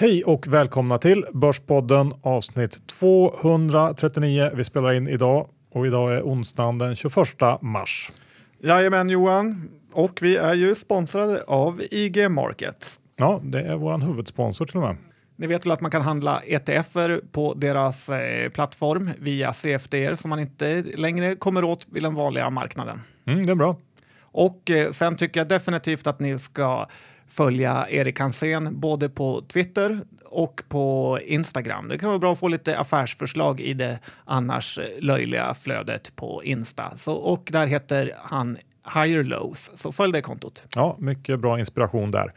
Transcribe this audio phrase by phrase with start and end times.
[0.00, 4.50] Hej och välkomna till Börspodden avsnitt 239.
[4.54, 7.16] Vi spelar in idag och idag är onsdagen den 21
[7.60, 8.10] mars.
[8.58, 13.00] Jajamän Johan, och vi är ju sponsrade av IG Markets.
[13.16, 14.96] Ja, det är vår huvudsponsor till och med.
[15.36, 20.30] Ni vet väl att man kan handla ETFer på deras eh, plattform via CFDR som
[20.30, 23.00] man inte längre kommer åt vid den vanliga marknaden.
[23.26, 23.76] Mm, det är bra.
[24.20, 26.86] Och eh, sen tycker jag definitivt att ni ska
[27.30, 31.88] följa Erik Hansén både på Twitter och på Instagram.
[31.88, 36.96] Det kan vara bra att få lite affärsförslag i det annars löjliga flödet på Insta.
[36.96, 38.56] Så, och där heter han
[38.94, 40.64] Higher Lows, så följ det kontot.
[40.74, 42.32] Ja, mycket bra inspiration där.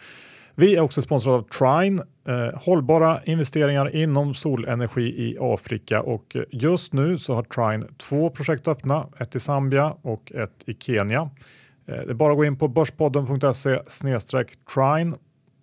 [0.56, 6.94] Vi är också sponsrade av Trine, eh, hållbara investeringar inom solenergi i Afrika och just
[6.94, 11.30] nu så har Trine två projekt öppna, ett i Zambia och ett i Kenya.
[11.88, 13.80] Eh, det är bara att gå in på börspodden.se
[14.73, 15.16] trine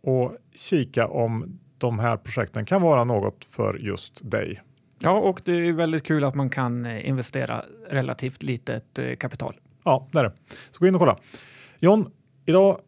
[0.02, 4.62] och kika om de här projekten kan vara något för just dig.
[5.02, 9.56] Ja, och det är väldigt kul att man kan eh, investera relativt litet eh, kapital.
[9.84, 10.32] Ja, det är det.
[10.70, 11.18] Så gå in och kolla.
[11.78, 12.10] John,
[12.46, 12.80] idag,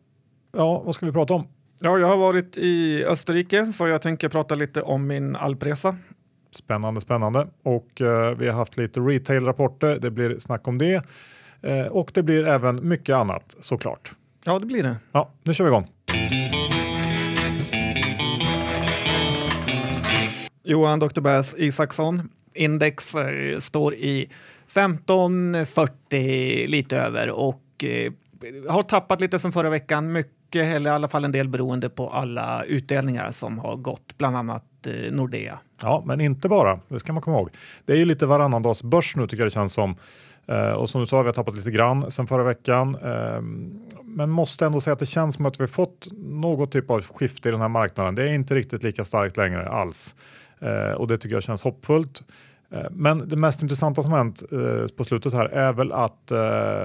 [0.53, 1.47] ja, vad ska vi prata om?
[1.81, 5.97] Ja, jag har varit i Österrike så jag tänker prata lite om min alpresa.
[6.51, 7.47] Spännande, spännande.
[7.63, 9.99] Och eh, vi har haft lite retail-rapporter.
[9.99, 11.05] Det blir snack om det.
[11.63, 14.13] Eh, och det blir även mycket annat såklart.
[14.45, 14.97] Ja, det blir det.
[15.13, 15.89] Ja, nu kör vi igång.
[20.65, 21.21] Johan Dr.
[21.21, 22.31] Bass Isaksson.
[22.55, 24.29] Index eh, står i
[24.67, 28.13] 1540 lite över och eh,
[28.69, 30.13] har tappat lite som förra veckan.
[30.13, 34.37] Mycket, eller i alla fall en del beroende på alla utdelningar som har gått, bland
[34.37, 35.59] annat eh, Nordea.
[35.83, 36.81] Ja, men inte bara.
[36.89, 37.51] Det ska man komma ihåg.
[37.85, 39.97] Det är ju lite varannan dags börs nu tycker jag det känns som.
[40.51, 42.97] Uh, och som du sa, vi har tappat lite grann sen förra veckan.
[42.97, 43.41] Uh,
[44.05, 47.49] men måste ändå säga att det känns som att vi fått något typ av skifte
[47.49, 48.15] i den här marknaden.
[48.15, 50.15] Det är inte riktigt lika starkt längre alls.
[50.63, 52.23] Uh, och det tycker jag känns hoppfullt.
[52.71, 54.43] Eh, men det mest intressanta som hänt
[54.97, 56.27] på slutet här är väl att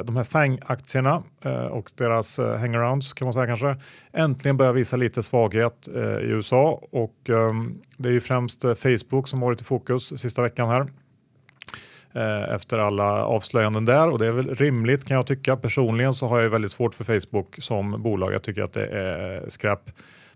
[0.05, 1.23] de här FANG-aktierna
[1.71, 3.75] och deras hangarounds kan man säga kanske
[4.13, 5.87] äntligen börjar visa lite svaghet
[6.21, 10.69] i USA och ehm, det är ju främst Facebook som varit i fokus sista veckan
[10.69, 10.87] här.
[12.17, 15.57] Eh, efter alla avslöjanden där och det är väl rimligt kan jag tycka.
[15.57, 18.33] Personligen så har jag väldigt svårt för Facebook som bolag.
[18.33, 19.79] Jag tycker att det är skräp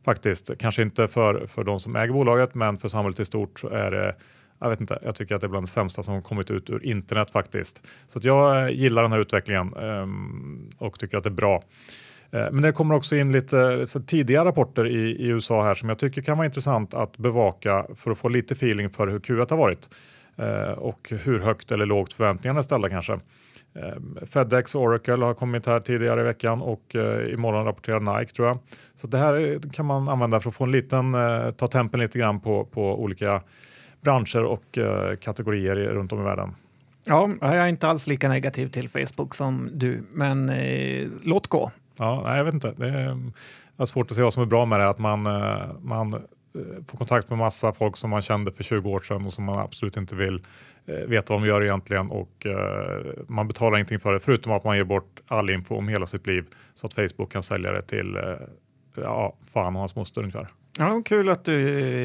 [0.06, 0.52] faktiskt.
[0.60, 3.92] Kanske inte för, för de som äger bolaget, men för samhället i stort så är
[3.92, 4.16] det
[4.60, 6.86] jag vet inte, jag tycker att det är bland det sämsta som kommit ut ur
[6.86, 7.82] internet faktiskt.
[8.08, 11.64] Så att jag eh, gillar den här utvecklingen um, och tycker att det är bra.
[12.36, 15.90] Uh, men det kommer också in lite, lite tidiga rapporter i, i, USA här som
[15.90, 19.50] jag tycker kan vara intressant att bevaka för att få lite feeling för hur Q1
[19.50, 19.90] har varit.
[20.38, 23.14] Eh, och hur högt eller lågt förväntningarna är ställda kanske.
[23.74, 28.32] Eh, Fedex och Oracle har kommit här tidigare i veckan och eh, imorgon rapporterar Nike
[28.32, 28.60] tror jag.
[28.96, 31.16] Så det här kan man använda för att få en liten,
[31.58, 33.42] ta tempen lite grann på, på olika
[34.02, 34.78] branscher och
[35.20, 36.56] kategorier runt om i världen.
[37.06, 41.72] Ja, jag är inte alls lika negativ till Facebook som du, men eh, låt gå.
[41.98, 42.74] Ja, nej, jag vet inte.
[42.78, 42.88] Det
[43.78, 45.22] är, svårt att se vad som är bra med det, att man,
[45.82, 46.24] man
[46.88, 49.60] få kontakt med massa folk som man kände för 20 år sedan och som man
[49.60, 50.42] absolut inte vill
[50.86, 54.64] eh, veta vad de gör egentligen och eh, man betalar ingenting för det förutom att
[54.64, 57.82] man ger bort all info om hela sitt liv så att Facebook kan sälja det
[57.82, 58.24] till eh,
[58.96, 60.48] ja, fan och hans moster ungefär.
[60.80, 61.54] Ja, kul att du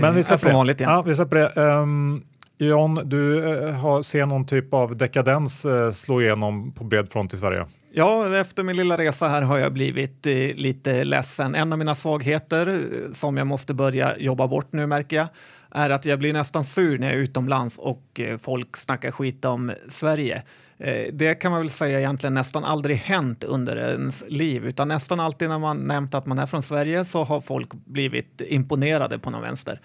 [0.03, 0.93] Men vi är som vanligt igen.
[0.93, 1.61] Ja, vi släpper det.
[1.61, 2.25] Um,
[2.59, 7.37] John, du uh, har, ser någon typ av dekadens slå igenom på bred front i
[7.37, 7.67] Sverige?
[7.93, 11.55] Ja, efter min lilla resa här har jag blivit eh, lite ledsen.
[11.55, 15.29] En av mina svagheter eh, som jag måste börja jobba bort nu märker jag
[15.71, 19.45] är att jag blir nästan sur när jag är utomlands och eh, folk snackar skit
[19.45, 20.43] om Sverige.
[20.79, 25.21] Eh, det kan man väl säga egentligen nästan aldrig hänt under ens liv utan nästan
[25.21, 29.31] alltid när man nämnt att man är från Sverige så har folk blivit imponerade på
[29.31, 29.81] någon vänster.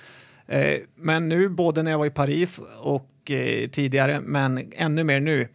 [0.48, 5.20] Eh, men nu, både när jag var i Paris och eh, tidigare, men ännu mer
[5.20, 5.47] nu eh,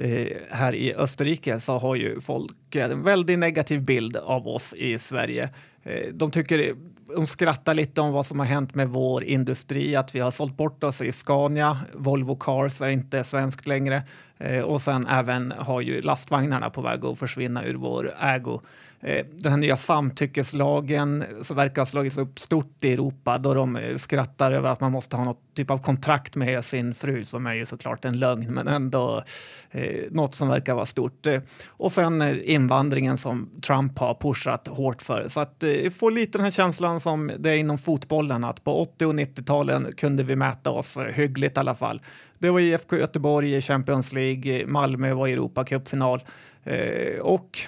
[0.00, 4.98] Eh, här i Österrike så har ju folk en väldigt negativ bild av oss i
[4.98, 5.50] Sverige.
[5.82, 6.74] Eh, de tycker
[7.16, 10.56] de skrattar lite om vad som har hänt med vår industri, att vi har sålt
[10.56, 14.02] bort oss i Scania, Volvo Cars är inte svenskt längre
[14.38, 18.60] Eh, och sen även har ju lastvagnarna på väg att försvinna ur vår ägo.
[19.00, 23.76] Eh, den här nya samtyckeslagen som verkar ha slagits upp stort i Europa då de
[23.76, 27.46] eh, skrattar över att man måste ha något typ av kontrakt med sin fru som
[27.46, 29.22] är ju såklart en lögn men ändå
[29.70, 31.26] eh, något som verkar vara stort.
[31.68, 35.28] Och sen invandringen som Trump har pushat hårt för.
[35.28, 38.82] Så att eh, få lite den här känslan som det är inom fotbollen att på
[38.82, 42.00] 80 och 90-talen kunde vi mäta oss hyggligt i alla fall.
[42.38, 46.20] Det var IFK Göteborg i Champions League, Malmö var i Europacupfinal
[46.64, 47.58] eh, och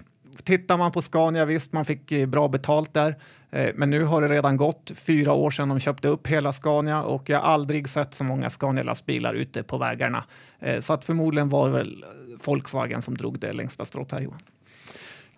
[0.45, 3.17] tittar man på Scania, visst, man fick eh, bra betalt där,
[3.51, 7.03] eh, men nu har det redan gått fyra år sedan de köpte upp hela Scania
[7.03, 10.25] och jag har aldrig sett så många Scania-lastbilar ute på vägarna.
[10.59, 12.05] Eh, så att förmodligen var det väl
[12.45, 14.41] Volkswagen som drog det längsta strået här, Johan.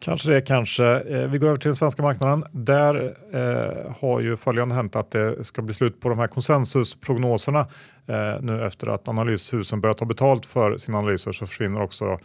[0.03, 0.85] Kanske det, kanske.
[0.85, 2.45] Eh, vi går över till den svenska marknaden.
[2.53, 7.61] Där eh, har ju följande hänt att det ska bli slut på de här konsensusprognoserna.
[8.07, 12.19] Eh, nu efter att analyshusen börjat ta betalt för sina analyser så försvinner också då,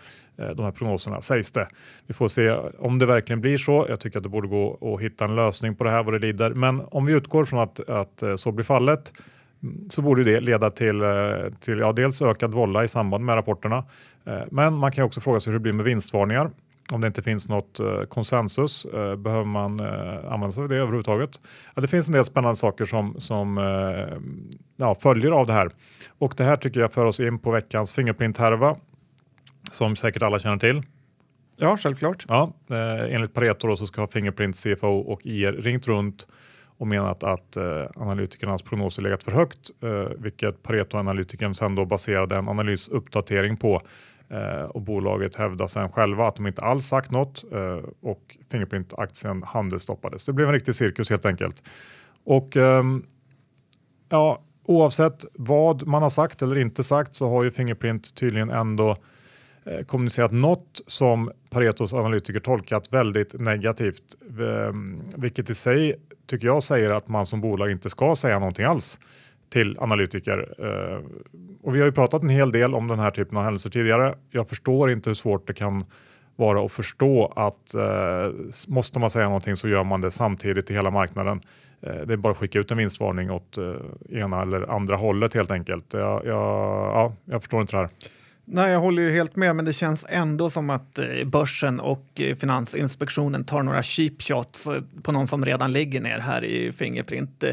[0.44, 1.68] eh, de här prognoserna sägs det.
[2.08, 3.86] Vi får se om det verkligen blir så.
[3.90, 6.20] Jag tycker att det borde gå att hitta en lösning på det här vad det
[6.20, 6.50] lider.
[6.50, 9.14] Men om vi utgår från att, att eh, så blir fallet
[9.64, 11.10] mm, så borde det leda till, eh,
[11.60, 13.86] till ja, dels ökad vålla i samband med rapporterna.
[14.52, 16.52] Men man kan också fråga sig hur det blir med vinstvarningar
[16.92, 20.76] om det inte finns något eh, konsensus, eh, behöver man eh, använda sig av det
[20.76, 21.42] överhuvudtaget?
[21.76, 23.58] Ja, det finns en del spännande saker som, som
[24.78, 25.70] ja, följer av det här.
[26.18, 28.76] Och det här tycker jag för oss in på veckans Fingerprint-härva
[29.72, 30.84] som säkert alla känner till.
[31.60, 32.26] Ja, självklart.
[32.28, 36.28] Ja, eh, enligt Pareto så ska Fingerprint, CFO och IR ringt runt
[36.78, 42.36] och menat att eh, analytikernas prognoser legat för högt, eh, vilket Pareto-analytikern sen då baserade
[42.36, 43.82] en analysuppdatering på
[44.30, 49.44] Eh, och bolaget hävdar sen själva att de inte alls sagt något eh, och Fingerprint-aktien
[49.44, 50.26] handelsstoppades.
[50.26, 51.64] Det blev en riktig cirkus helt enkelt.
[52.24, 53.04] Och ehm,
[54.10, 58.98] ja, oavsett vad man har sagt eller inte sagt så har ju Fingerprint tydligen ändå
[59.66, 64.04] eh, kommunicerat något som Paretos analytiker tolkat väldigt negativt,
[64.40, 65.96] ehm, vilket i sig
[66.26, 69.00] tycker jag säger att man som bolag inte ska säga någonting alls
[69.50, 70.56] till analytiker.
[70.60, 71.00] Eh,
[71.64, 74.16] och vi har ju pratat en hel del om den här typen av händelser tidigare.
[74.32, 75.86] Jag förstår inte hur svårt det kan
[76.36, 78.32] vara att förstå att eh,
[78.68, 81.42] måste man säga någonting så gör man det samtidigt i hela marknaden.
[81.82, 85.34] Eh, det är bara att skicka ut en vinstvarning åt eh, ena eller andra hållet
[85.34, 85.94] helt enkelt.
[85.94, 87.90] Jag, jag, ja, jag förstår inte det här.
[88.50, 92.06] Nej, jag håller ju helt med, men det känns ändå som att eh, börsen och
[92.16, 96.72] eh, Finansinspektionen tar några cheap shots eh, på någon som redan ligger ner här i
[96.72, 97.44] Fingerprint.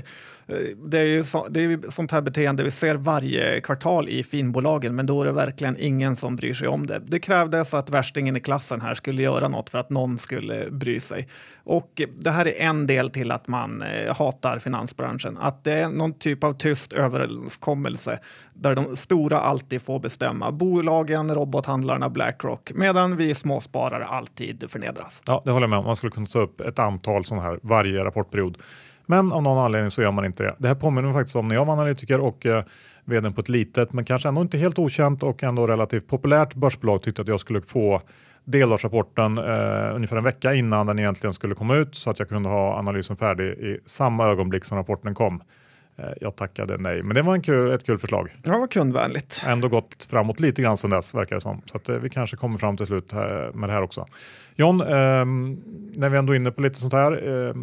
[0.46, 0.56] Eh,
[0.86, 4.94] det är ju så, det är sånt här beteende vi ser varje kvartal i finbolagen,
[4.94, 7.02] men då är det verkligen ingen som bryr sig om det.
[7.06, 11.00] Det krävdes att värstingen i klassen här skulle göra något för att någon skulle bry
[11.00, 11.28] sig.
[11.64, 15.88] Och det här är en del till att man eh, hatar finansbranschen, att det är
[15.88, 18.18] någon typ av tyst överenskommelse
[18.54, 20.52] där de stora alltid får bestämma.
[20.52, 25.22] Bolagen, robothandlarna, Blackrock, medan vi småsparare alltid förnedras.
[25.26, 25.84] Ja, det håller jag med om.
[25.84, 28.58] Man skulle kunna ta upp ett antal sådana här varje rapportperiod.
[29.06, 30.54] Men av någon anledning så gör man inte det.
[30.58, 32.64] Det här påminner mig faktiskt om när jag var analytiker och eh,
[33.04, 37.02] vd på ett litet men kanske ändå inte helt okänt och ändå relativt populärt börsbolag
[37.02, 38.02] tyckte att jag skulle få
[38.44, 42.48] delårsrapporten eh, ungefär en vecka innan den egentligen skulle komma ut så att jag kunde
[42.48, 45.42] ha analysen färdig i samma ögonblick som rapporten kom.
[45.96, 48.36] Eh, jag tackade nej, men det var en kul, ett kul förslag.
[48.42, 49.44] Ja, vad kundvänligt.
[49.46, 51.62] Ändå gått framåt lite grann sedan dess verkar det som.
[51.66, 53.12] Så att, eh, vi kanske kommer fram till slut
[53.54, 54.06] med det här också.
[54.56, 54.86] John, eh,
[55.94, 57.12] när vi ändå är inne på lite sånt här.
[57.12, 57.54] Eh,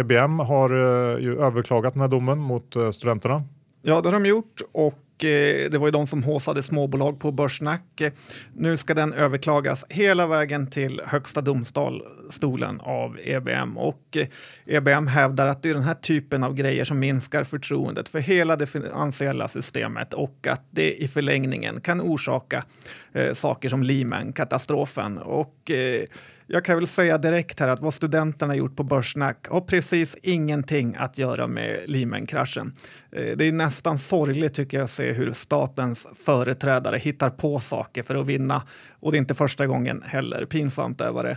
[0.00, 3.44] EBM har eh, ju överklagat den här domen mot studenterna.
[3.82, 7.32] Ja, det har de gjort och Eh, det var ju de som håsade småbolag på
[7.32, 8.00] Börssnack.
[8.00, 8.12] Eh,
[8.56, 14.26] nu ska den överklagas hela vägen till Högsta domstolen av EBM och eh,
[14.66, 18.56] EBM hävdar att det är den här typen av grejer som minskar förtroendet för hela
[18.56, 22.64] det finansiella systemet och att det i förlängningen kan orsaka
[23.12, 25.18] eh, saker som Lehman-katastrofen.
[25.18, 26.04] Och eh,
[26.46, 30.96] jag kan väl säga direkt här att vad studenterna gjort på Börssnack har precis ingenting
[30.98, 32.74] att göra med Lehman-kraschen.
[33.12, 38.02] Eh, det är nästan sorgligt tycker jag att se hur statens företrädare hittar på saker
[38.02, 38.62] för att vinna.
[39.00, 40.44] Och det är inte första gången heller.
[40.44, 41.36] Pinsamt är vad det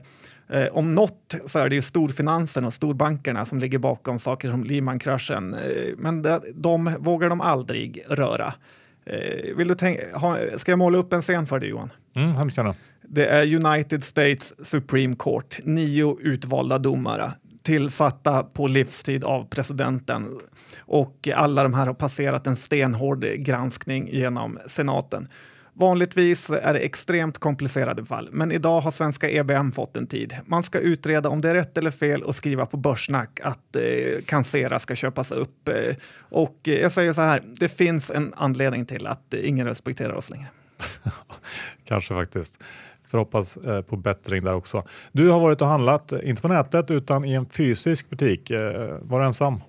[0.50, 4.64] eh, om något så är det ju storfinansen och storbankerna som ligger bakom saker som
[4.64, 5.54] Lehman-kraschen.
[5.54, 5.60] Eh,
[5.98, 8.54] men de vågar de aldrig röra.
[9.56, 11.90] Vill du tänka, ha, ska jag måla upp en scen för dig Johan?
[12.16, 12.76] Mm, hemskt gärna.
[13.10, 17.34] Det är United States Supreme Court, nio utvalda domare
[17.68, 20.40] tillsatta på livstid av presidenten
[20.80, 25.28] och alla de här har passerat en stenhård granskning genom senaten.
[25.74, 30.36] Vanligtvis är det extremt komplicerade fall, men idag har svenska EBM fått en tid.
[30.46, 34.22] Man ska utreda om det är rätt eller fel och skriva på Börssnack att eh,
[34.26, 35.68] Cancera ska köpas upp.
[35.68, 39.68] Eh, och eh, jag säger så här, det finns en anledning till att eh, ingen
[39.68, 40.48] respekterar oss längre.
[41.88, 42.64] Kanske faktiskt.
[43.08, 44.84] Får hoppas eh, på bättring där också.
[45.12, 48.52] Du har varit och handlat, eh, inte på nätet utan i en fysisk butik.
[48.52, 49.62] Eh, var du ensam?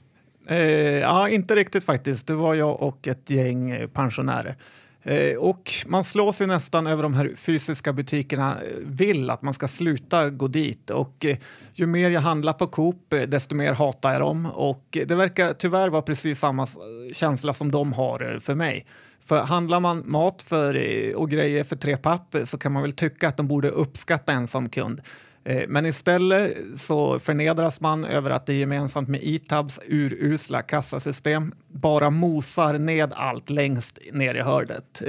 [0.49, 0.59] Eh,
[0.99, 2.27] ja, inte riktigt faktiskt.
[2.27, 4.57] Det var jag och ett gäng pensionärer.
[5.03, 9.69] Eh, och man slår sig nästan över de här fysiska butikerna vill att man ska
[9.69, 10.91] sluta gå dit.
[10.91, 11.37] Och eh,
[11.73, 14.47] ju mer jag handlar på Coop, desto mer hatar jag dem.
[14.47, 16.67] Och det verkar tyvärr vara precis samma
[17.13, 18.87] känsla som de har för mig.
[19.29, 22.83] För handlar man mat för, eh, och grejer för tre papp eh, så kan man
[22.83, 25.01] väl tycka att de borde uppskatta en som kund.
[25.45, 32.11] Eh, men istället så förnedras man över att det gemensamt med Itabs urusla kassasystem bara
[32.11, 35.03] mosar ned allt längst ner i hördet.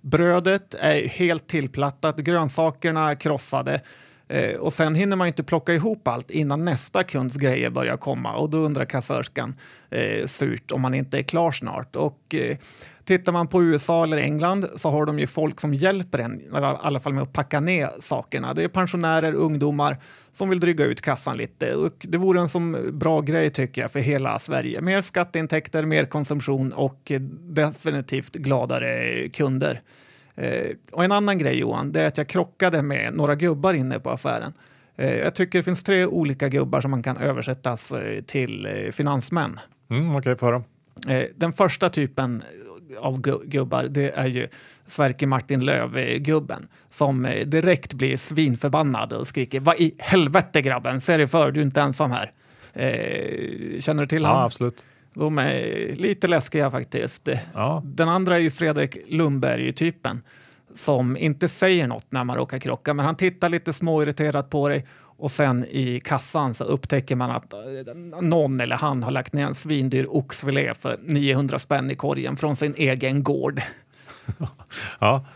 [0.00, 3.80] Brödet är helt tillplattat, grönsakerna krossade
[4.58, 8.50] och sen hinner man inte plocka ihop allt innan nästa kunds grejer börjar komma och
[8.50, 9.54] då undrar kassörskan
[9.90, 11.96] eh, surt om man inte är klar snart.
[11.96, 12.56] Och, eh,
[13.04, 16.48] tittar man på USA eller England så har de ju folk som hjälper en, i
[16.52, 18.54] alla fall med att packa ner sakerna.
[18.54, 19.96] Det är pensionärer, ungdomar
[20.32, 21.74] som vill dryga ut kassan lite.
[21.74, 24.80] Och det vore en som bra grej tycker jag för hela Sverige.
[24.80, 29.80] Mer skatteintäkter, mer konsumtion och definitivt gladare kunder.
[30.34, 33.98] Eh, och en annan grej Johan, det är att jag krockade med några gubbar inne
[33.98, 34.52] på affären.
[34.96, 39.60] Eh, jag tycker det finns tre olika gubbar som man kan översättas eh, till finansmän.
[39.90, 40.58] Mm, Okej, okay,
[41.08, 42.42] eh, Den första typen
[43.00, 44.48] av gubbar, det är ju
[44.86, 51.18] Sverker Martin Löv-gubben som eh, direkt blir svinförbannad och skriker Vad i helvete grabben, ser
[51.18, 52.32] dig för, du är inte ensam här.
[53.80, 54.44] känner du till ja, honom?
[54.44, 54.86] Absolut.
[55.14, 57.28] De är lite läskiga faktiskt.
[57.54, 57.82] Ja.
[57.84, 60.22] Den andra är ju Fredrik Lundberg-typen
[60.74, 64.86] som inte säger något när man råkar krocka, men han tittar lite småirriterat på dig
[65.22, 67.60] och sen i kassan så upptäcker man att eh,
[68.20, 72.56] någon eller han har lagt ner en svindyr oxfilé för 900 spänn i korgen från
[72.56, 73.60] sin egen gård.
[74.98, 75.26] ja.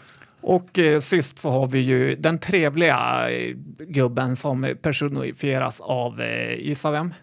[0.40, 6.54] Och eh, sist så har vi ju den trevliga eh, gubben som personifieras av, eh,
[6.54, 7.14] gissa vem?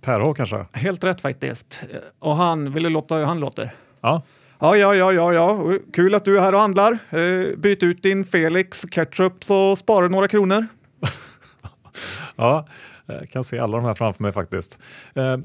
[0.00, 0.66] Per H kanske?
[0.72, 1.84] Helt rätt faktiskt.
[2.18, 3.70] Och han, vill du låta hur han låter?
[4.00, 4.22] Ja.
[4.58, 5.72] Ja, ja, ja, ja, ja.
[5.92, 6.98] Kul att du är här och handlar.
[7.10, 10.66] Eh, byt ut din Felix ketchup så sparar du några kronor.
[12.36, 12.66] Ja,
[13.06, 14.78] jag kan se alla de här framför mig faktiskt.
[15.14, 15.36] Eh,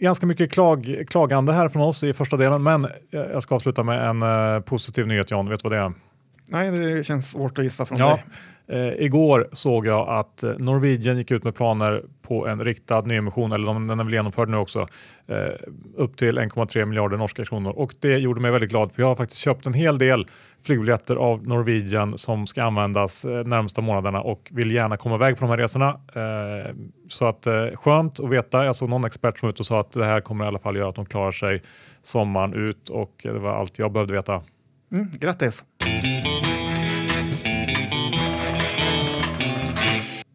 [0.00, 4.08] ganska mycket klag, klagande här från oss i första delen, men jag ska avsluta med
[4.08, 5.48] en eh, positiv nyhet John.
[5.48, 5.92] Vet du vad det är?
[6.50, 8.08] Nej, det känns svårt att gissa från ja.
[8.08, 8.24] dig.
[8.70, 13.52] Eh, igår såg jag att eh, Norwegian gick ut med planer på en riktad nyemission,
[13.52, 14.88] eller de, den är väl genomförd nu också,
[15.28, 15.36] eh,
[15.96, 17.70] upp till 1,3 miljarder norska kronor.
[17.70, 20.26] Och det gjorde mig väldigt glad för jag har faktiskt köpt en hel del
[20.66, 25.40] flygbiljetter av Norwegian som ska användas eh, närmsta månaderna och vill gärna komma iväg på
[25.40, 25.88] de här resorna.
[26.14, 26.74] Eh,
[27.08, 28.64] så att eh, skönt att veta.
[28.64, 30.76] Jag såg någon expert som ut och sa att det här kommer i alla fall
[30.76, 31.62] göra att de klarar sig
[32.02, 34.42] sommaren ut och det var allt jag behövde veta.
[34.92, 35.64] Mm, grattis!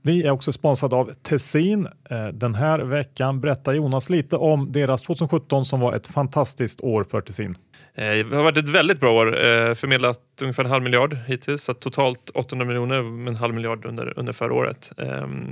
[0.05, 1.88] Vi är också sponsrade av Tessin.
[2.10, 7.03] Eh, den här veckan berättar Jonas lite om deras 2017 som var ett fantastiskt år
[7.03, 7.57] för Tessin.
[7.95, 9.27] Eh, det har varit ett väldigt bra år.
[9.27, 11.63] Eh, förmedlat ungefär en halv miljard hittills.
[11.63, 14.91] Så totalt 800 miljoner med en halv miljard under, under förra året.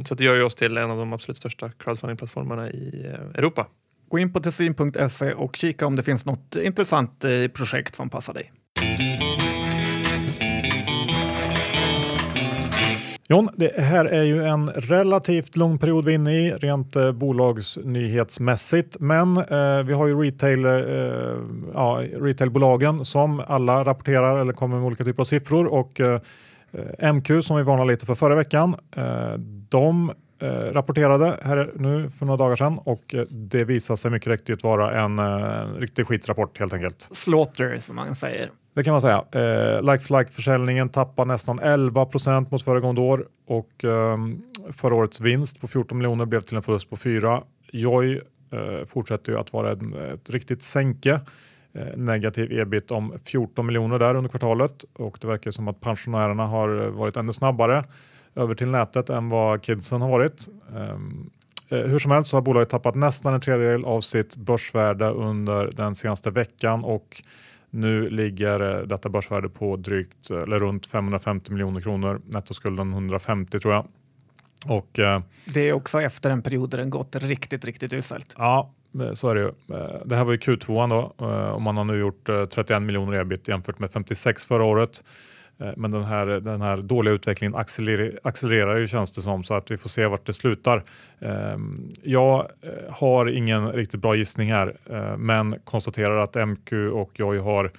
[0.05, 3.67] Så det gör ju oss till en av de absolut största crowdfunding-plattformarna i Europa.
[4.09, 8.51] Gå in på tessin.se och kika om det finns något intressant projekt som passar dig.
[13.31, 17.11] Jon, det här är ju en relativt lång period vi är inne i rent eh,
[17.11, 20.71] bolagsnyhetsmässigt, men eh, vi har ju retail, eh,
[21.73, 27.43] ja, retailbolagen som alla rapporterar eller kommer med olika typer av siffror och eh, MQ
[27.43, 28.75] som vi varnade lite för förra veckan.
[28.95, 29.33] Eh,
[29.69, 30.11] de
[30.41, 34.63] eh, rapporterade här nu för några dagar sedan och eh, det visar sig mycket riktigt
[34.63, 37.07] vara en eh, riktig skitrapport helt enkelt.
[37.11, 38.49] Slaughter som man säger.
[38.73, 39.25] Det kan man säga.
[39.31, 44.17] Eh, like for like-försäljningen tappar nästan 11 procent mot föregående år och eh,
[44.71, 47.43] förra årets vinst på 14 miljoner blev till en förlust på 4.
[47.71, 49.81] Joy eh, fortsätter ju att vara ett,
[50.13, 51.21] ett riktigt sänke.
[51.73, 56.47] Eh, negativ ebit om 14 miljoner där under kvartalet och det verkar som att pensionärerna
[56.47, 57.83] har varit ännu snabbare
[58.35, 60.47] över till nätet än vad kidsen har varit.
[60.75, 61.29] Ehm,
[61.69, 65.71] eh, hur som helst så har bolaget tappat nästan en tredjedel av sitt börsvärde under
[65.71, 67.23] den senaste veckan och
[67.71, 72.21] nu ligger eh, detta börsvärde på drygt eller runt 550 miljoner kronor.
[72.27, 73.87] Nettoskulden 150 tror jag.
[74.67, 75.21] Och, eh,
[75.53, 78.35] det är också efter en period där den gått riktigt, riktigt uselt.
[78.37, 79.51] Ja, eh, så är det ju.
[80.05, 83.79] Det här var ju Q2 då och man har nu gjort 31 miljoner ebit jämfört
[83.79, 85.03] med 56 förra året.
[85.61, 89.53] Eh, men den här, den här dåliga utvecklingen accelererar, accelererar ju känns det som så
[89.53, 90.83] att vi får se vart det slutar.
[91.19, 97.11] Ehm, jag eh, har ingen riktigt bra gissning här eh, men konstaterar att MQ och
[97.15, 97.71] jag har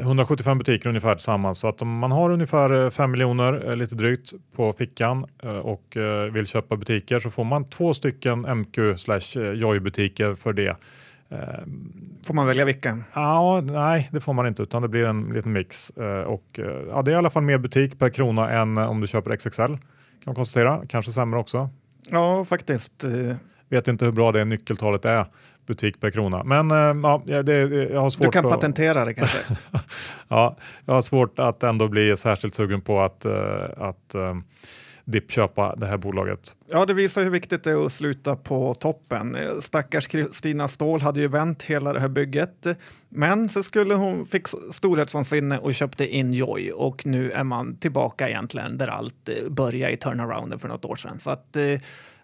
[0.00, 4.72] 175 butiker ungefär tillsammans så att om man har ungefär 5 miljoner lite drygt på
[4.72, 5.26] fickan
[5.62, 5.96] och
[6.32, 10.76] vill köpa butiker så får man två stycken MQ slash Joy butiker för det.
[11.30, 11.92] Ehm,
[12.26, 13.04] får man välja vilken?
[13.14, 15.90] Ja, nej, det får man inte utan det blir en liten mix.
[15.90, 19.00] Eh, och, eh, ja, det är i alla fall mer butik per krona än om
[19.00, 19.78] du köper XXL kan
[20.26, 20.82] man konstatera.
[20.88, 21.70] Kanske sämre också.
[22.10, 23.04] Ja, faktiskt.
[23.68, 25.26] Vet inte hur bra det nyckeltalet är,
[25.66, 26.44] butik per krona.
[26.44, 26.70] Men
[27.26, 27.52] ja, det,
[27.92, 29.38] jag har svårt Du kan att, patentera det kanske?
[30.28, 33.26] ja, jag har svårt att ändå bli särskilt sugen på att,
[33.76, 34.14] att
[35.10, 36.56] dippköpa det här bolaget.
[36.66, 39.36] Ja, det visar hur viktigt det är att sluta på toppen.
[39.60, 42.66] Stackars Kristina Ståhl hade ju vänt hela det här bygget,
[43.08, 48.28] men så skulle hon fick storhetsvansinne och köpte in Joy och nu är man tillbaka
[48.28, 51.18] egentligen där allt eh, började i turnarounden för något år sedan.
[51.18, 51.80] Så att eh,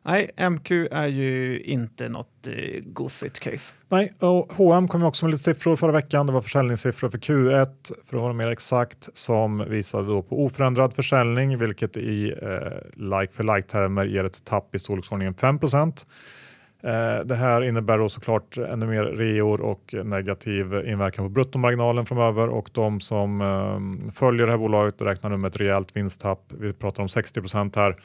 [0.07, 3.75] Nej, MQ är ju inte något eh, gosigt case.
[3.89, 6.27] Nej, och H&M kom också med lite siffror förra veckan.
[6.27, 10.95] Det var försäljningssiffror för Q1 för att vara mer exakt som visade då på oförändrad
[10.95, 17.25] försäljning, vilket i eh, like för like termer ger ett tapp i storleksordningen 5 eh,
[17.25, 22.71] det här innebär då såklart ännu mer reor och negativ inverkan på bruttomarginalen framöver och
[22.73, 26.53] de som eh, följer det här bolaget räknar nu med ett rejält vinsttapp.
[26.59, 27.97] Vi pratar om 60% här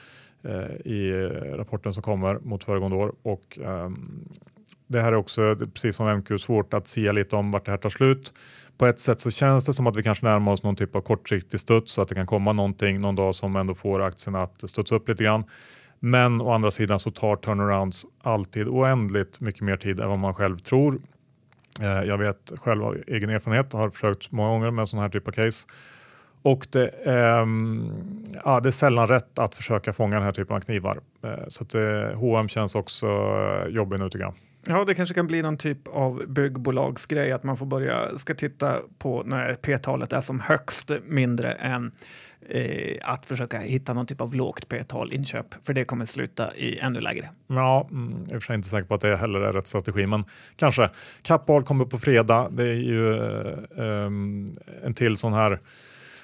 [0.44, 3.16] Eh, i eh, rapporten som kommer mot föregående år.
[3.24, 4.30] Och, ehm,
[4.88, 7.78] det här är också, precis som MQ, svårt att se lite om vart det här
[7.78, 8.34] tar slut.
[8.78, 11.02] På ett sätt så känns det som att vi kanske närmar oss någon typ av
[11.02, 14.70] kortsiktig studs så att det kan komma någonting någon dag som ändå får aktierna att
[14.70, 15.44] studsa upp lite grann.
[16.00, 20.34] Men å andra sidan så tar turnarounds alltid oändligt mycket mer tid än vad man
[20.34, 21.00] själv tror.
[21.82, 25.28] Eh, jag vet själv av egen erfarenhet, har försökt många gånger med sådana här typ
[25.28, 25.68] av case
[26.42, 27.92] och det, ähm,
[28.46, 31.00] ja, det är sällan rätt att försöka fånga den här typen av knivar.
[31.24, 31.74] Äh, så att,
[32.16, 34.34] H&M känns också äh, jobbig nu tycker jag.
[34.68, 38.80] Ja, det kanske kan bli någon typ av byggbolagsgrej att man får börja ska titta
[38.98, 41.92] på när P-talet är som högst mindre än
[42.50, 46.80] eh, att försöka hitta någon typ av lågt P-tal inköp, för det kommer sluta i
[46.80, 47.30] ännu lägre.
[47.48, 50.08] Ja, mm, jag är för sig inte säker på att det heller är rätt strategi,
[50.08, 50.90] men kanske.
[51.22, 52.50] Kappahl kommer på fredag.
[52.52, 53.14] Det är ju
[53.78, 54.06] eh,
[54.86, 55.60] en till sån här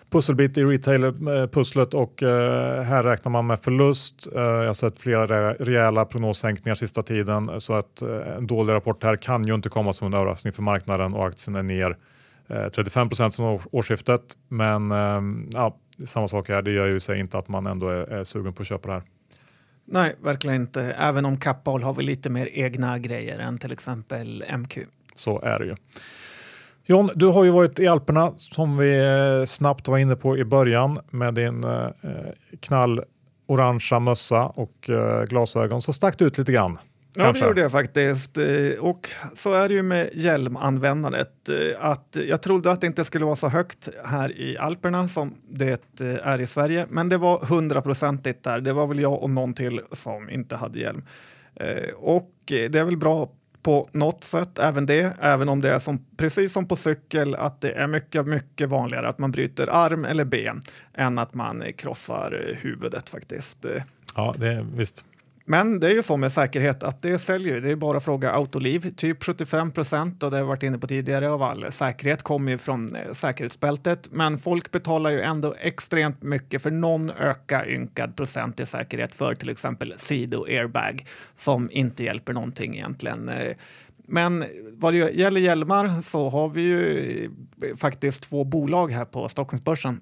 [0.09, 4.27] pusselbit i retail-pusslet och eh, här räknar man med förlust.
[4.35, 9.03] Eh, jag har sett flera rejäla prognossänkningar sista tiden så att eh, en dålig rapport
[9.03, 11.97] här kan ju inte komma som en överraskning för marknaden och aktien är ner
[12.75, 14.21] 35 procent sedan årsskiftet.
[14.47, 14.91] Men
[15.53, 18.53] ja, samma sak här, det gör ju sig inte att man ändå är, är sugen
[18.53, 19.03] på att köpa det här.
[19.85, 20.81] Nej, verkligen inte.
[20.81, 24.77] Även om Kappahl har vi lite mer egna grejer än till exempel MQ.
[25.15, 25.75] Så är det ju.
[26.87, 30.45] John, du har ju varit i Alperna som vi eh, snabbt var inne på i
[30.45, 31.89] början med din eh,
[32.59, 36.77] knallorangea mössa och eh, glasögon så stack du ut lite grann.
[37.15, 38.37] Ja, det gjorde jag faktiskt.
[38.79, 41.49] Och så är det ju med hjälmanvändandet.
[41.79, 45.81] Att jag trodde att det inte skulle vara så högt här i Alperna som det
[46.23, 48.61] är i Sverige, men det var hundraprocentigt där.
[48.61, 51.03] Det var väl jag och någon till som inte hade hjälm.
[51.95, 53.29] Och det är väl bra
[53.65, 57.61] på något sätt, även det, även om det är som, precis som på cykel, att
[57.61, 60.61] det är mycket, mycket vanligare att man bryter arm eller ben
[60.93, 63.65] än att man krossar huvudet faktiskt.
[64.15, 65.05] Ja, det, visst.
[65.47, 67.61] Men det är ju så med säkerhet att det säljer.
[67.61, 68.93] Det är bara att fråga Autoliv.
[68.95, 72.51] Typ 75 procent och det har jag varit inne på tidigare av all säkerhet kommer
[72.51, 74.09] ju från eh, säkerhetsbältet.
[74.11, 79.35] Men folk betalar ju ändå extremt mycket för någon öka ynkad procent i säkerhet för
[79.35, 81.05] till exempel Sido Airbag
[81.35, 83.29] som inte hjälper någonting egentligen.
[83.29, 83.55] Eh,
[84.07, 87.29] men vad det gäller hjälmar så har vi ju
[87.63, 89.99] eh, faktiskt två bolag här på Stockholmsbörsen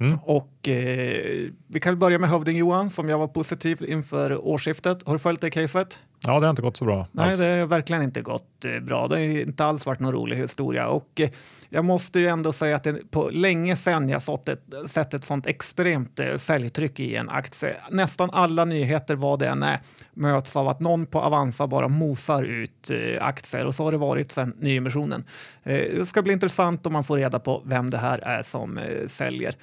[0.00, 0.18] Mm.
[0.22, 5.02] Och eh, vi kan börja med Hövding Johan som jag var positiv inför årsskiftet.
[5.06, 5.98] Har du följt det caset?
[6.26, 7.06] Ja, det har inte gått så bra.
[7.12, 7.38] Nej, alls.
[7.38, 9.08] det har verkligen inte gått eh, bra.
[9.08, 10.88] Det har inte alls varit någon rolig historia.
[10.88, 11.30] Och eh,
[11.68, 15.24] jag måste ju ändå säga att det på länge sedan jag sett ett, sett ett
[15.24, 17.76] sånt extremt eh, säljtryck i en aktie.
[17.90, 19.80] Nästan alla nyheter, vad det än är,
[20.14, 24.32] möts av att någon på Avanza bara mosar ut aktier och så har det varit
[24.32, 25.24] sedan nyemissionen.
[25.62, 29.54] Det ska bli intressant om man får reda på vem det här är som säljer.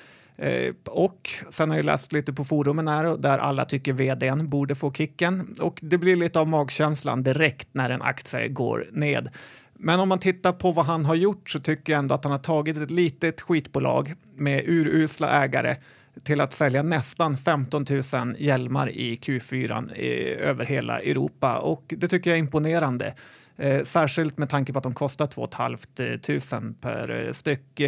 [0.42, 4.76] Eh, och sen har jag läst lite på forumen här där alla tycker vdn borde
[4.76, 9.30] få kicken och det blir lite av magkänslan direkt när en aktie går ned.
[9.74, 12.32] Men om man tittar på vad han har gjort så tycker jag ändå att han
[12.32, 15.76] har tagit ett litet skitbolag med urusla ägare
[16.24, 22.08] till att sälja nästan 15 000 hjälmar i Q4 i, över hela Europa och det
[22.08, 23.14] tycker jag är imponerande.
[23.58, 27.82] Eh, särskilt med tanke på att de kostar 2 500 eh, per eh, styck.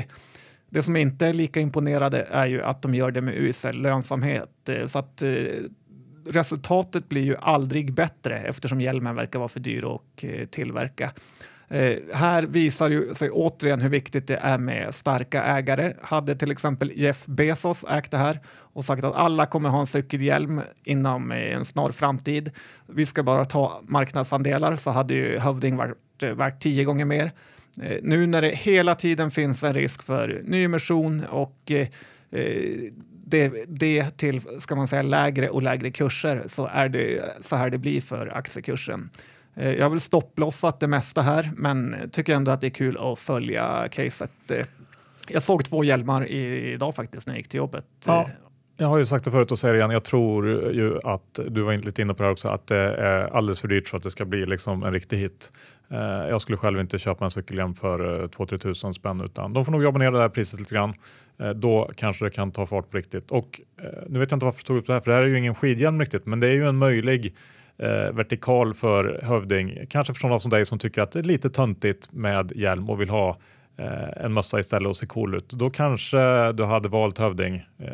[0.74, 4.70] Det som inte är lika imponerande är ju att de gör det med usel lönsamhet.
[4.70, 5.30] Eh, så att eh,
[6.26, 11.12] resultatet blir ju aldrig bättre eftersom hjälmen verkar vara för dyr att eh, tillverka.
[11.68, 15.94] Eh, här visar ju sig återigen hur viktigt det är med starka ägare.
[16.02, 19.88] Hade till exempel Jeff Bezos ägt det här och sagt att alla kommer ha en
[19.88, 22.52] cykelhjälm inom en snar framtid.
[22.88, 27.32] Vi ska bara ta marknadsandelar så hade ju Hövding varit värt tio gånger mer.
[27.82, 31.88] Eh, nu när det hela tiden finns en risk för nyemission och eh,
[32.32, 32.92] eh,
[33.26, 37.70] det, det till ska man säga, lägre och lägre kurser så är det så här
[37.70, 39.10] det blir för aktiekursen.
[39.56, 42.98] Eh, jag har väl stopplossat det mesta här, men tycker ändå att det är kul
[42.98, 44.32] att följa caset.
[44.52, 44.66] Eh,
[45.28, 47.86] jag såg två hjälmar idag faktiskt när jag gick till jobbet.
[47.86, 48.30] Eh, ja,
[48.78, 49.92] jag har ju sagt det förut och säger det igen.
[49.92, 53.36] Jag tror ju att du var lite inne på det här också, att det är
[53.36, 55.52] alldeles för dyrt för att det ska bli liksom en riktig hit.
[55.90, 59.66] Eh, jag skulle själv inte köpa en cykelhjälm för eh, 2-3 tusen spänn utan de
[59.66, 60.94] får nog jobba ner det där priset lite grann.
[61.40, 63.32] Eh, då kanske det kan ta fart på riktigt.
[63.32, 63.62] Och
[64.08, 65.38] nu vet jag inte varför jag tog upp det här, för det här är ju
[65.38, 67.36] ingen skidhjälm riktigt, men det är ju en möjlig
[67.78, 69.78] eh, vertikal för hövding.
[69.90, 73.02] Kanske för sådana som dig som tycker att det är lite töntigt med hjälm och
[73.02, 73.38] vill ha
[73.78, 75.50] eh, en mössa istället och se cool ut.
[75.50, 77.56] Då kanske du hade valt hövding.
[77.56, 77.88] Eh,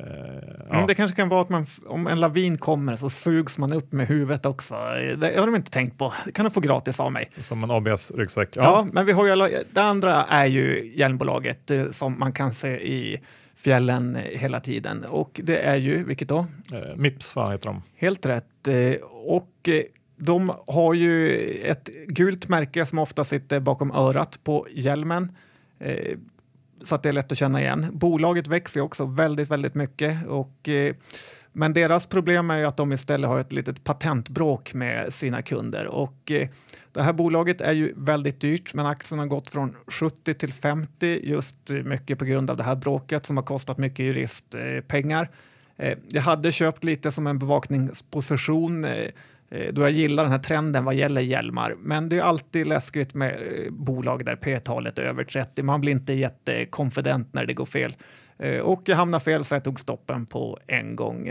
[0.69, 0.75] ja.
[0.75, 3.91] mm, det kanske kan vara att man, om en lavin kommer så sugs man upp
[3.91, 4.75] med huvudet också.
[5.17, 6.13] Det har de inte tänkt på.
[6.25, 7.31] Det kan du få gratis av mig.
[7.39, 8.49] Som en ABS-ryggsäck.
[8.55, 8.63] Ja.
[8.63, 8.87] ja.
[8.93, 13.21] men vi har ju, det andra är ju hjälmbolaget eh, som man kan se i
[13.59, 15.05] fjällen hela tiden.
[15.09, 16.45] Och det är ju, vilket då?
[16.73, 17.81] Eh, Mips va, heter de.
[17.95, 18.67] Helt rätt.
[18.67, 19.83] Eh, och eh,
[20.17, 25.31] de har ju ett gult märke som ofta sitter bakom örat på hjälmen.
[25.79, 26.17] Eh,
[26.83, 27.85] så att det är lätt att känna igen.
[27.93, 30.27] Bolaget växer också väldigt, väldigt mycket.
[30.27, 30.95] Och, eh,
[31.53, 35.87] men deras problem är ju att de istället har ett litet patentbråk med sina kunder.
[35.87, 36.49] Och, eh,
[36.91, 41.19] det här bolaget är ju väldigt dyrt, men aktien har gått från 70 till 50
[41.23, 45.29] just mycket på grund av det här bråket som har kostat mycket juristpengar.
[45.77, 49.09] Eh, jag hade köpt lite som en bevakningsposition eh,
[49.71, 51.75] då jag gillar den här trenden vad gäller hjälmar.
[51.79, 53.37] Men det är alltid läskigt med
[53.69, 55.63] bolag där P-talet är över 30.
[55.63, 57.95] Man blir inte jättekonfident när det går fel.
[58.63, 61.27] Och jag hamnade fel så jag tog stoppen på en gång.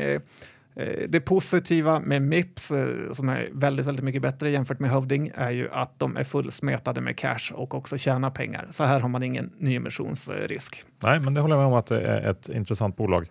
[0.79, 5.31] Eh, det positiva med Mips, eh, som är väldigt, väldigt mycket bättre jämfört med Hövding,
[5.35, 8.67] är ju att de är fullsmetade med cash och också tjänar pengar.
[8.71, 10.85] Så här har man ingen nyemissionsrisk.
[11.03, 13.29] Nej, men det håller jag med om att det är ett intressant bolag.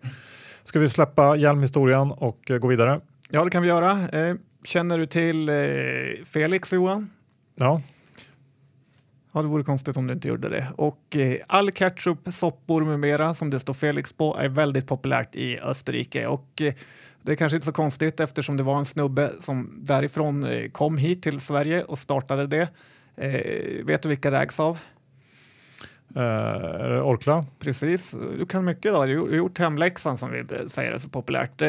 [0.64, 3.02] Ska vi släppa hjälmhistorien och eh, gå vidare?
[3.30, 4.10] Ja, det kan vi göra.
[4.68, 5.50] Känner du till
[6.26, 7.10] Felix, Johan?
[7.56, 7.82] Ja.
[9.32, 10.68] Ja, det vore konstigt om du inte gjorde det.
[10.76, 15.60] Och all ketchup, soppor med mera som det står Felix på är väldigt populärt i
[15.60, 16.62] Österrike och
[17.28, 20.98] det är kanske inte så konstigt eftersom det var en snubbe som därifrån eh, kom
[20.98, 22.68] hit till Sverige och startade det.
[23.16, 24.80] Eh, vet du vilka det ägs av?
[26.18, 27.46] Uh, Orkla?
[27.60, 29.06] Precis, du kan mycket då.
[29.06, 31.62] Du har gjort hemläxan som vi säger är så populärt.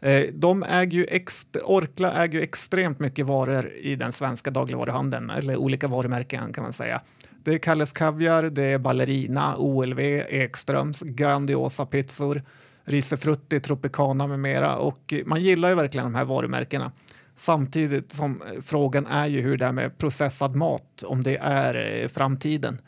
[0.00, 1.20] Eh, de äger ju
[1.64, 6.72] Orkla äger ju extremt mycket varor i den svenska dagligvaruhandeln, eller olika varumärken kan man
[6.72, 7.00] säga.
[7.44, 12.42] Det är Kalles Kaviar, det är Ballerina, OLV, Ekströms, Grandiosa pizzor,
[12.84, 16.92] Risifrutti, Tropicana med mera och man gillar ju verkligen de här varumärkena.
[17.36, 22.02] Samtidigt som eh, frågan är ju hur det är med processad mat, om det är
[22.02, 22.78] eh, framtiden.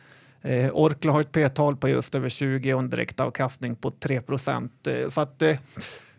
[0.43, 4.87] Eh, Orkla har ett p-tal på just över 20 och en direktavkastning på 3 procent.
[4.87, 5.57] Eh, så att eh,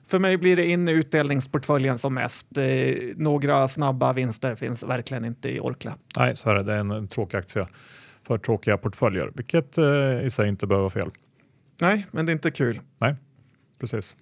[0.08, 2.58] för mig blir det in i utdelningsportföljen som mest.
[2.58, 5.96] Eh, några snabba vinster finns verkligen inte i Orkla.
[6.18, 6.64] Nej, så är det.
[6.64, 7.64] Det är en, en tråkig aktie
[8.28, 11.12] för tråkiga portföljer, vilket eh, i sig inte behöver vara fel.
[11.82, 12.80] Nej, men det är inte kul.
[12.98, 13.16] Nej
[13.80, 14.18] precis.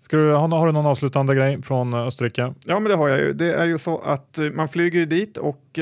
[0.00, 2.54] Ska du, har, du någon avslutande grej från Österrike?
[2.64, 3.32] Ja, men det har jag ju.
[3.32, 5.78] Det är ju så att eh, man flyger dit och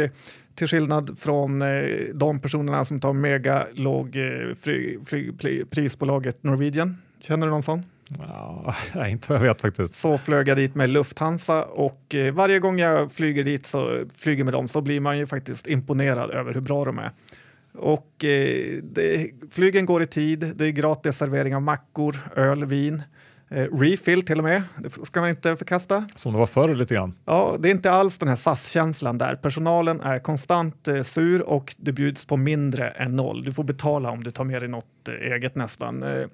[0.55, 1.63] till skillnad från
[2.15, 4.17] de personerna som tar mega låg
[5.71, 6.97] prisbolaget Norwegian.
[7.21, 7.83] Känner du någon sån?
[8.19, 8.75] Ja,
[9.09, 9.95] inte vad jag vet faktiskt.
[9.95, 14.55] Så flög jag dit med Lufthansa och varje gång jag flyger dit så flyger med
[14.55, 17.11] dem så blir man ju faktiskt imponerad över hur bra de är.
[17.79, 23.03] Och eh, det, flygen går i tid, det är gratis servering av mackor, öl, vin.
[23.49, 26.09] Eh, refill till och med, det ska man inte förkasta.
[26.15, 27.15] Som det var förr lite grann.
[27.25, 29.35] Ja, det är inte alls den här SAS-känslan där.
[29.37, 33.45] Personalen är konstant eh, sur och det bjuds på mindre än noll.
[33.45, 36.03] Du får betala om du tar med dig något eh, eget nästan.
[36.03, 36.27] Eh,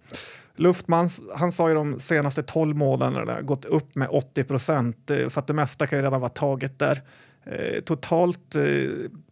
[0.57, 5.40] Luftman, han sa ju de senaste 12 månaderna gått upp med 80 procent eh, så
[5.40, 7.01] att det mesta kan ju redan vara taget där.
[7.44, 8.62] Eh, totalt eh,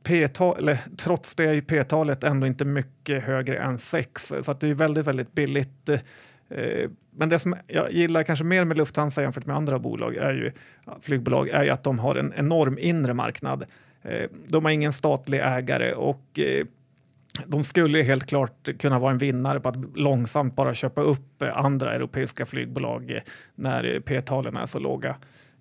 [0.02, 4.68] P-tal, eller trots det är P-talet ändå inte mycket högre än 6 så att det
[4.68, 5.90] är väldigt, väldigt billigt.
[6.50, 10.34] Eh, men det som jag gillar kanske mer med Lufthansa jämfört med andra bolag är
[10.34, 10.52] ju,
[11.00, 13.64] flygbolag är ju att de har en enorm inre marknad.
[14.02, 16.66] Eh, de har ingen statlig ägare och eh,
[17.46, 21.94] de skulle helt klart kunna vara en vinnare på att långsamt bara köpa upp andra
[21.94, 23.20] europeiska flygbolag
[23.54, 25.16] när P-talen är så låga.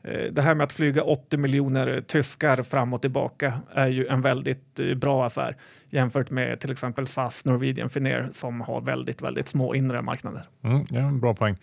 [0.07, 4.21] Eh, det här med att flyga 80 miljoner tyskar fram och tillbaka är ju en
[4.21, 5.55] väldigt eh, bra affär
[5.89, 10.43] jämfört med till exempel SAS, Norwegian, Finnair som har väldigt, väldigt små inre marknader.
[10.63, 11.57] Mm, ja, en bra poäng.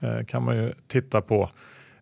[0.00, 1.50] Eh, kan man ju titta på.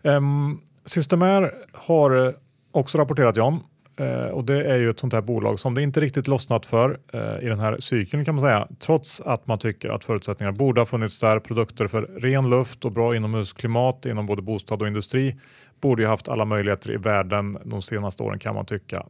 [0.02, 2.32] Um, Systemair har eh,
[2.72, 3.64] också rapporterat jag om
[3.98, 6.98] Eh, och det är ju ett sånt här bolag som det inte riktigt lossnat för
[7.12, 8.68] eh, i den här cykeln kan man säga.
[8.78, 11.38] Trots att man tycker att förutsättningarna borde ha funnits där.
[11.40, 15.36] Produkter för ren luft och bra inomhusklimat inom både bostad och industri
[15.80, 19.06] borde ju haft alla möjligheter i världen de senaste åren kan man tycka.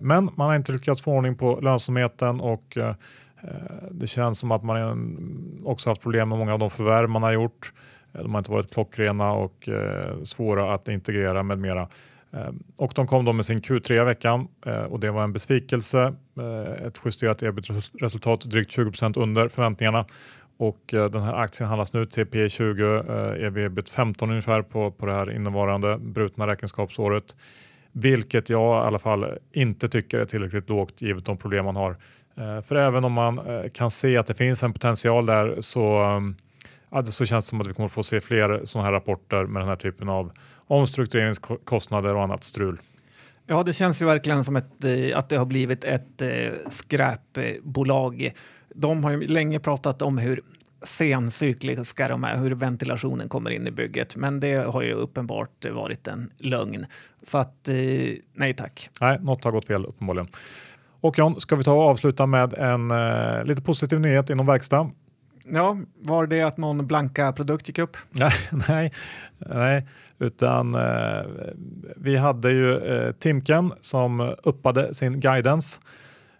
[0.00, 2.94] Men man har inte lyckats få ordning på lönsamheten och eh, eh
[3.90, 7.32] det känns som att man också haft problem med många av de förvärv man har
[7.32, 7.72] gjort.
[8.12, 11.88] De har inte varit klockrena och eh, svåra att integrera med mera.
[12.32, 15.32] Ehm, och de kom då med sin Q3 i veckan eh, och det var en
[15.32, 16.14] besvikelse.
[16.38, 20.06] Eh, ett justerat ebit-resultat drygt 20% under förväntningarna
[20.56, 22.84] och eh, den här aktien handlas nu till P 20,
[23.46, 27.36] ev ebit 15 ungefär på, på det här innevarande brutna räkenskapsåret.
[27.92, 31.96] Vilket jag i alla fall inte tycker är tillräckligt lågt givet de problem man har.
[32.62, 33.40] För även om man
[33.74, 36.36] kan se att det finns en potential där så, ehm,
[36.92, 39.62] ja, så känns det som att vi kommer få se fler sådana här rapporter med
[39.62, 40.32] den här typen av
[40.66, 42.80] omstruktureringskostnader och annat strul.
[43.46, 46.28] Ja, det känns ju verkligen som ett, eh, att det har blivit ett eh,
[46.68, 48.32] skräpbolag.
[48.74, 50.40] De har ju länge pratat om hur
[50.82, 54.16] sencykliska de är, hur ventilationen kommer in i bygget.
[54.16, 56.86] Men det har ju uppenbart varit en lögn.
[57.22, 57.74] Så att eh,
[58.32, 58.90] nej tack.
[59.00, 60.28] Nej, något har gått fel uppenbarligen.
[61.00, 64.90] Och John, ska vi ta och avsluta med en eh, lite positiv nyhet inom verkstad?
[65.46, 67.96] Ja, var det att någon blanka produkt gick upp?
[68.68, 68.92] nej,
[69.38, 69.86] nej,
[70.18, 71.24] utan eh,
[71.96, 75.80] vi hade ju eh, Timken som uppade sin guidance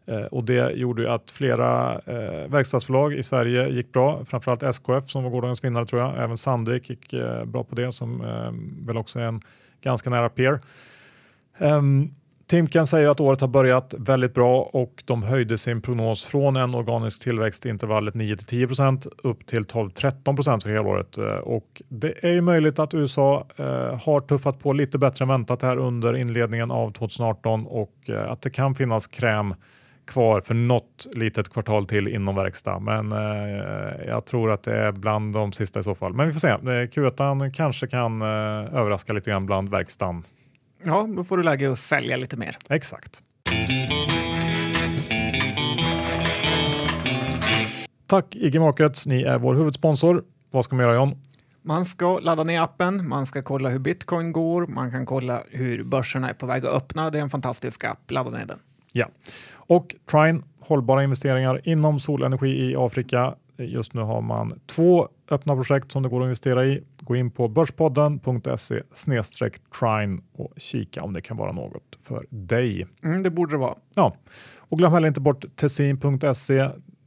[0.07, 5.11] eh, och det gjorde ju att flera eh, verkstadsbolag i Sverige gick bra, framförallt SKF
[5.11, 6.25] som var gårdagens vinnare tror jag.
[6.25, 9.43] Även Sandvik gick eh, bra på det som eh, väl också är en
[9.83, 10.61] ganska nära peer.
[11.59, 12.15] Um,
[12.53, 16.75] Timken säger att året har börjat väldigt bra och de höjde sin prognos från en
[16.75, 18.69] organisk tillväxt i intervallet 9 till 10
[19.23, 21.19] upp till 12-13% för helåret.
[21.19, 23.65] året och det är ju möjligt att USA eh,
[24.05, 28.43] har tuffat på lite bättre än väntat här under inledningen av 2018 och eh, att
[28.43, 29.55] det kan finnas kräm
[30.07, 32.79] kvar för något litet kvartal till inom verkstad.
[32.79, 36.12] Men eh, jag tror att det är bland de sista i så fall.
[36.12, 36.49] Men vi får se.
[36.49, 38.29] Eh, Q1 kanske kan eh,
[38.75, 40.25] överraska lite grann bland verkstaden.
[40.85, 42.57] Ja, då får du läge att sälja lite mer.
[42.68, 43.23] Exakt.
[48.07, 50.25] Tack IG Markets, ni är vår huvudsponsor.
[50.51, 51.14] Vad ska man göra John?
[51.62, 55.85] Man ska ladda ner appen, man ska kolla hur bitcoin går, man kan kolla hur
[55.85, 57.11] börserna är på väg att öppna.
[57.11, 58.59] Det är en fantastisk app, ladda ner den.
[58.92, 59.07] Ja,
[59.55, 63.35] och Trine, hållbara investeringar inom solenergi i Afrika.
[63.59, 66.83] Just nu har man två öppna projekt som det går att investera i.
[67.01, 68.83] Gå in på börspodden.se
[69.79, 72.87] trine och kika om det kan vara något för dig.
[73.05, 73.75] Mm, det borde det vara.
[73.95, 74.16] Ja,
[74.59, 76.59] och glöm heller inte bort tessin.se.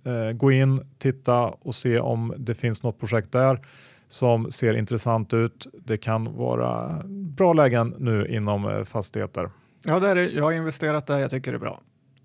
[0.06, 3.60] Eh, gå in, titta och se om det finns något projekt där
[4.08, 5.68] som ser intressant ut.
[5.74, 9.50] Det kan vara bra lägen nu inom eh, fastigheter.
[9.86, 10.30] Ja, det är det.
[10.30, 11.20] Jag har investerat där.
[11.20, 11.82] Jag tycker det är bra.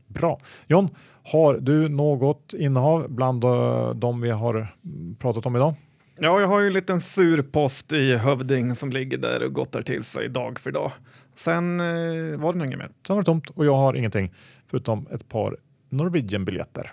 [0.06, 0.40] Bra.
[0.66, 0.88] John,
[1.22, 4.74] har du något innehav bland eh, de vi har
[5.18, 5.74] pratat om idag?
[6.22, 9.82] Ja, jag har ju en liten sur post i Hövding som ligger där och gottar
[9.82, 10.92] till sig dag för dag.
[11.34, 12.90] Sen eh, var det inget mer.
[13.06, 14.32] Sen var det tomt och jag har ingenting
[14.66, 15.56] förutom ett par
[15.88, 16.90] Norwegian-biljetter.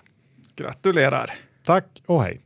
[0.56, 1.30] Gratulerar!
[1.64, 2.40] Tack och hej!